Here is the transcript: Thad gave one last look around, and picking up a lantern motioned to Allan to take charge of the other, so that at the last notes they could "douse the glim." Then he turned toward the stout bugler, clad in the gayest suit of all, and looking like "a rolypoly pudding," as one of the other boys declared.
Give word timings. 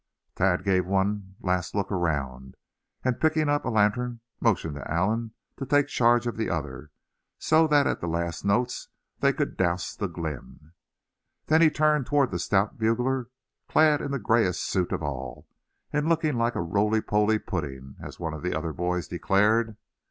Thad 0.33 0.63
gave 0.63 0.87
one 0.87 1.35
last 1.41 1.75
look 1.75 1.91
around, 1.91 2.57
and 3.03 3.19
picking 3.21 3.49
up 3.49 3.65
a 3.65 3.69
lantern 3.69 4.21
motioned 4.39 4.73
to 4.77 4.91
Allan 4.91 5.35
to 5.59 5.65
take 5.67 5.85
charge 5.85 6.25
of 6.25 6.37
the 6.37 6.49
other, 6.49 6.89
so 7.37 7.67
that 7.67 7.85
at 7.85 8.01
the 8.01 8.07
last 8.07 8.43
notes 8.43 8.87
they 9.19 9.31
could 9.31 9.55
"douse 9.57 9.95
the 9.95 10.07
glim." 10.07 10.73
Then 11.45 11.61
he 11.61 11.69
turned 11.69 12.07
toward 12.07 12.31
the 12.31 12.39
stout 12.39 12.79
bugler, 12.79 13.29
clad 13.69 14.01
in 14.01 14.09
the 14.09 14.17
gayest 14.17 14.63
suit 14.65 14.91
of 14.91 15.03
all, 15.03 15.47
and 15.93 16.09
looking 16.09 16.35
like 16.35 16.55
"a 16.55 16.63
rolypoly 16.63 17.37
pudding," 17.37 17.95
as 18.01 18.19
one 18.19 18.33
of 18.33 18.41
the 18.41 18.57
other 18.57 18.73
boys 18.73 19.07
declared. 19.07 19.77